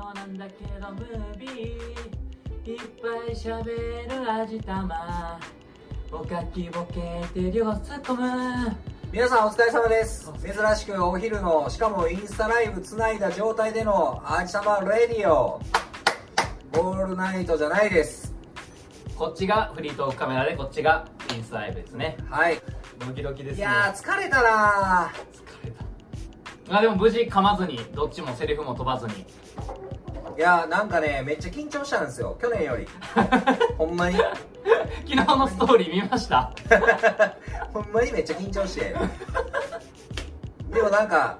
[0.00, 2.72] 後なんだけどムービー。
[2.72, 5.38] いっぱい喋る味玉。
[6.10, 8.76] おかきボケて両突っ込む。
[9.12, 10.32] 皆さんお疲れ様です。
[10.40, 15.60] 珍しくお昼のしかもインスタライブつないだ状態でのアーチ様レディオ。
[16.72, 18.32] ゴールナイトじゃないです。
[19.16, 22.16] こっちがフリートークカメラでこっちがインスタライブですね。
[22.30, 22.58] はい。
[22.98, 23.58] ドキドキですね。
[23.58, 26.78] いやー疲れたな疲れた。
[26.78, 29.12] あでも無事噛まずにどっちもセリフも飛ばずに。
[29.12, 29.89] ー
[30.40, 32.34] いやーなんかねめっちゃ緊張したんですよ。
[32.40, 32.86] 去年より。
[33.76, 34.16] ほんまに。
[34.16, 34.26] 昨
[35.06, 36.50] 日のストーリー見ました？
[37.74, 38.96] ほんまにめっちゃ緊張して。
[40.70, 41.36] でもなんか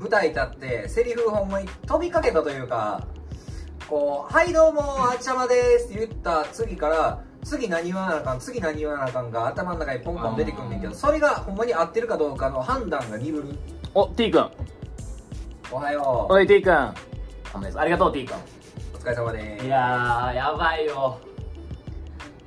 [0.00, 3.06] 舞台立ってセリフほんまに飛びかけたというか
[3.88, 13.44] こう「はいどうもあちゃまです」って言った次から次何言わなあかん次何言わなあかんが頭の中にポンポン出てくんねんけどそれがほんまに合ってるかどうかの判断が鈍る
[13.94, 14.50] お T 君。
[15.70, 16.32] おはよう。
[16.32, 16.92] おい T 君
[17.54, 18.36] おめでとうありがとう T 君
[18.94, 19.66] お疲れ様です。
[19.66, 21.20] いやーやばいよ。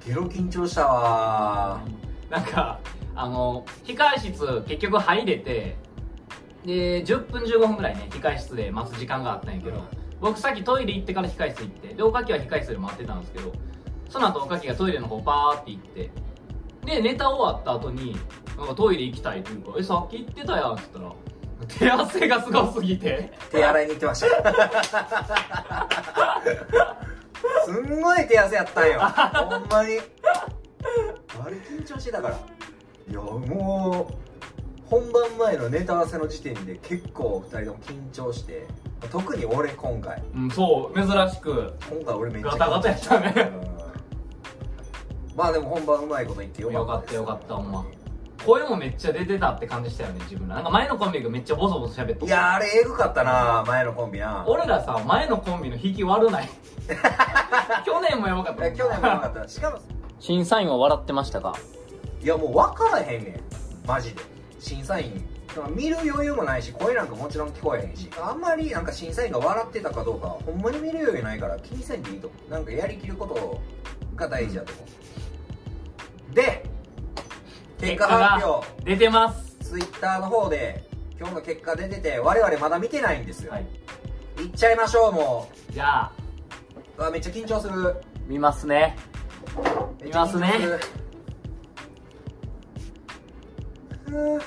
[0.06, 1.82] ゲロ緊張したわ
[2.30, 2.80] なんか
[3.16, 5.76] あの控え室結局入れて
[6.66, 9.84] で10分15分ぐらいね控え室で待つ時間があったんやけど、
[10.20, 13.54] 僕さっきトイレ行ってから控え室行ってでおかきは控え室で待ってたんですけど
[14.10, 16.12] その後おかきがトイレの方バーって行って
[16.86, 18.18] でネタ終わった後に
[18.58, 21.12] なんかトイレ行きたいっていうか「えさっき行ってたやん」っつったら
[21.68, 23.32] 手汗がすごすぎて。
[23.52, 24.28] 手洗いに行ってました。
[27.66, 29.00] すんごい手汗やったんよ。
[29.00, 30.00] ほんまに。
[31.44, 32.40] あれ緊張してたから。
[33.08, 34.14] いやもう
[34.86, 38.66] 本番前のネタ合わせの時点で結構2人とも緊張して
[39.12, 40.24] 特に俺今回。
[40.36, 41.74] うんそう珍しく。
[41.90, 43.52] 今回俺めっちゃガタガタやったね。
[45.32, 45.38] うん。
[45.38, 47.86] まあでも本番うまいこと言ってよかったよかったよかったほんま
[48.46, 50.56] 声もめっちゃ出てたって感じしたよね自分ら。
[50.56, 54.46] なんか前のコンビがめっちゃボソボソ喋っていやあれエグかったな前のコンビな。
[54.48, 56.50] 俺らさ前のコンビの引き悪ない。
[57.86, 59.48] 去年もやばかった去年もよかった。
[59.48, 59.80] しかも
[60.20, 61.56] 審査員は笑ってましたか？
[62.22, 63.88] いやもう分からへんねん。
[63.88, 64.22] マジで。
[64.60, 65.24] 審査員。
[65.74, 68.10] 見る余裕もないし声なんかもちろん聞こえへんし。
[68.22, 72.52] あんまりなんか審査員が笑ってたかどうかほんまに見る余裕ないから気にせんでいいと思う。
[72.52, 73.62] なんかやりきること
[74.16, 74.86] が大事だと思う。
[74.86, 74.92] で
[77.86, 78.84] 結果発表。
[78.84, 79.58] 出てます。
[79.62, 80.84] ツイッターの方で
[81.20, 83.66] 今日の結果出てて我々まだ見てないんですよ、はい。
[84.42, 86.12] い、っちゃいましょうもじゃあ。
[86.98, 87.96] ううわめっちゃ緊張する。
[88.28, 88.96] 見ますね。
[90.04, 90.48] 見ますね。
[90.48, 91.06] めっちゃ緊張する
[94.06, 94.42] ふう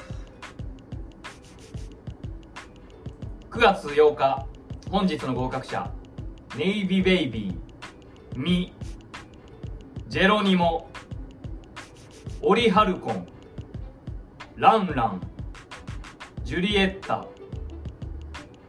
[3.50, 4.46] 9月8日
[4.90, 5.90] 本日の合格者
[6.56, 8.72] ネイビベイビーミ
[10.08, 10.88] ジェロニモ
[12.40, 13.26] オリハルコン
[14.56, 15.20] ランラン
[16.44, 17.26] ジュリエッタ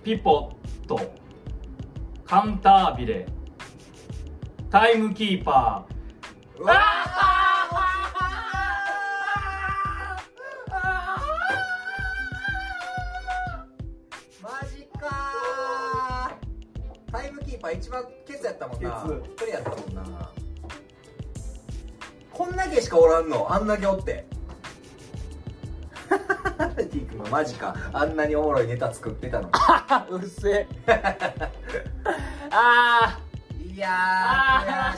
[0.03, 1.13] ピポット
[2.25, 3.27] カンタービレ
[4.71, 5.85] タイムキーパ
[6.57, 6.73] うわ
[14.41, 17.11] マジかー。
[17.11, 18.89] タイムキーパー一番ケツやったもんな。
[19.37, 19.51] ケツ。
[19.51, 20.31] やったもんな
[22.39, 23.53] こんだけしかおらんの？
[23.53, 24.25] あんだけおって。
[26.89, 27.75] T 君がマジか。
[27.91, 30.67] あんなにおもろいネタ作ってたのー うるせえ。
[32.49, 33.19] あ
[33.61, 34.95] いやあ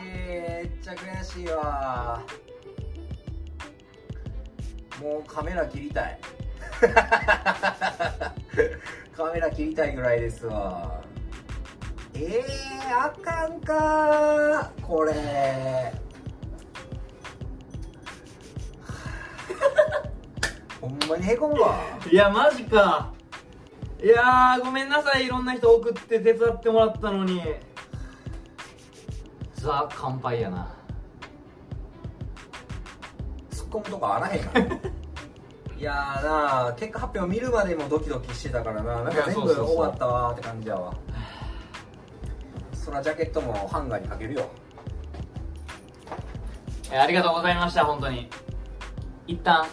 [0.00, 0.10] ー悔しい。
[0.10, 2.20] めっちゃ悔しいわ。
[5.00, 6.18] もうカメラ切りたい。
[9.16, 11.00] カメラ切りたいぐらいですわ。
[12.14, 14.84] えー、あかんかー。
[14.84, 15.92] これ
[20.80, 21.78] ほんまにへこむわ。
[22.00, 23.12] ーいやマジか。
[24.02, 25.26] いやーごめんなさい。
[25.26, 27.42] いろんな人送って手伝ってもらったのに。
[29.54, 30.74] ザ乾杯やな。
[33.50, 34.64] 突っ込むとこあらへんから
[35.78, 39.02] いやーなあ結果発表見るまでもドキドキしてたからな。
[39.02, 40.94] なんか全部終わったわーって感じやわ。
[42.72, 44.46] そらジャケットもハンガーにかけるよ。
[46.90, 48.30] えーありがとうございました本当に。
[49.26, 49.66] 一旦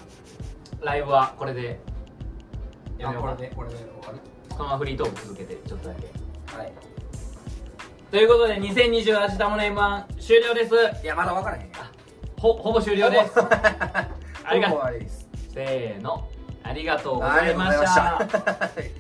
[0.81, 1.79] ライブはこれで。
[2.97, 3.35] やめようか。
[3.35, 4.19] でこれで終わる。
[4.50, 6.07] このままフリートーク続けてちょっとだけ。
[6.57, 6.74] はい。
[8.09, 10.74] ということで2028タモネ M1 終了です。
[11.03, 11.91] いやまだ分からへんや
[12.39, 13.25] ほほぼ終了で。
[13.27, 15.27] す ありがほぼ終わりです。
[15.53, 16.27] せーの。
[16.63, 18.27] ありがとうごあざいました。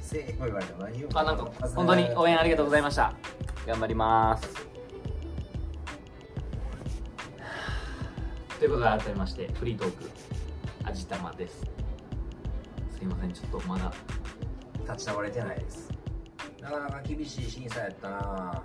[0.01, 0.73] せーの言われた。
[0.83, 3.13] 何なんか本当に応援ありがとうございました。
[3.65, 4.67] 頑張ります。
[8.59, 10.09] ということで改めましてフリートーク
[10.87, 11.65] あじたまです。
[12.97, 13.91] すいませんちょっとまだ。
[14.89, 15.91] 立ち直れてないです。
[16.61, 18.63] なかなか厳しい審査やったな。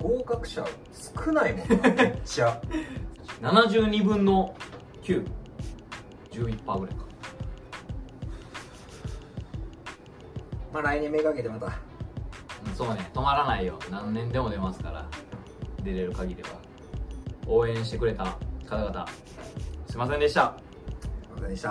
[0.00, 0.64] 合格者
[1.14, 2.58] 少ないもんなめっちゃ。
[3.42, 4.54] 72分の
[5.02, 7.04] 911%ぐらいか。
[10.72, 11.66] まあ来年めがけてまた。
[11.66, 13.10] うんそうね。
[13.12, 13.78] 止まらないよ。
[13.90, 15.06] 何年でも出ますから。
[15.82, 16.48] 出れる限りは。
[17.46, 18.36] 応援してくれた
[18.66, 19.06] 方々
[19.88, 20.56] すいませんでした。
[21.34, 21.70] またでした。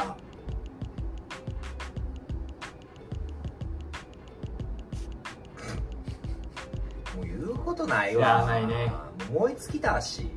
[7.15, 8.27] もう言うことないわ。
[8.27, 8.91] いやないね。
[9.31, 10.31] もう燃え尽きたし。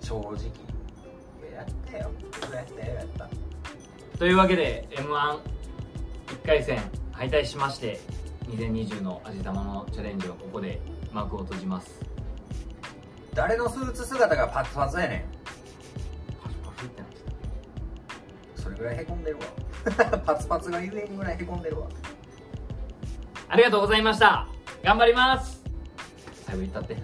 [0.00, 0.32] 正直。
[1.54, 2.10] やったよ。
[2.54, 3.28] やったよやった。
[4.18, 5.38] というわけで m 1
[6.42, 6.80] 1回戦
[7.12, 8.00] 敗退しまして
[8.48, 10.80] 2020の味玉のチャレンジはここで
[11.12, 12.00] 幕を閉じます。
[13.34, 15.43] 誰のスーツ姿がパツパツやねん
[18.76, 19.44] それぐらいへこんでるわ。
[20.26, 21.88] パツパツがゆえにぐらいへこんでるわ。
[23.48, 24.48] ありがとうございました。
[24.82, 25.62] 頑張ります。
[26.44, 26.96] 最後言ったって。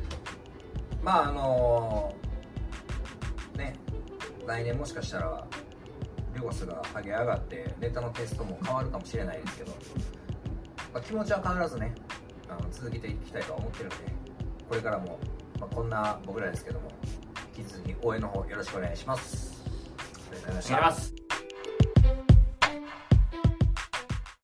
[1.02, 2.14] まああの
[3.56, 3.74] ね
[4.46, 5.46] 来年もしかしたら
[6.34, 9.72] リゴスが上げ上がってネタのテストも変わるかもしれないですけど、
[10.92, 11.94] まあ、気持ちは変わらずね
[12.48, 13.96] あの続けていきたいとは思ってるんで
[14.68, 15.18] これからも、
[15.58, 16.90] まあ、こんな僕らですけども
[17.56, 19.62] 引き続き応援の方よろしくお願いします。
[20.30, 20.76] ありがとうございました。
[20.76, 21.19] お願いします